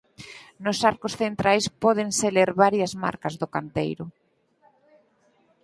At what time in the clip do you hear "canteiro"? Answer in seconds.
3.53-4.05